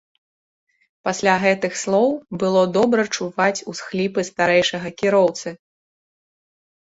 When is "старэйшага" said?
4.29-4.89